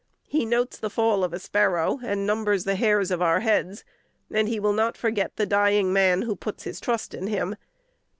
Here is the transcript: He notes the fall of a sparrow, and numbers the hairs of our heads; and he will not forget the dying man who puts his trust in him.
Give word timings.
He 0.27 0.47
notes 0.47 0.79
the 0.79 0.89
fall 0.89 1.23
of 1.23 1.31
a 1.31 1.37
sparrow, 1.37 1.99
and 2.03 2.25
numbers 2.25 2.63
the 2.63 2.73
hairs 2.73 3.11
of 3.11 3.21
our 3.21 3.41
heads; 3.41 3.83
and 4.31 4.47
he 4.49 4.59
will 4.59 4.73
not 4.73 4.97
forget 4.97 5.35
the 5.35 5.45
dying 5.45 5.93
man 5.93 6.23
who 6.23 6.35
puts 6.35 6.63
his 6.63 6.79
trust 6.81 7.13
in 7.13 7.27
him. 7.27 7.55